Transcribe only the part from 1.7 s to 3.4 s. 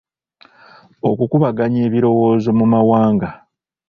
ebirowoozo mu mawanga.